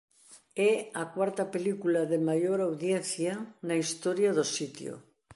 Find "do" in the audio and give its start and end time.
4.37-4.45